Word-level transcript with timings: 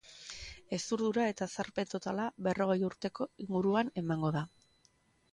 Hezurdura 0.75 1.25
eta 1.33 1.47
ezarpen 1.51 1.91
totala 1.91 2.25
berrogei 2.47 2.77
urte 2.87 3.11
inguruan 3.45 3.93
emango 4.03 4.33
da. 4.37 4.43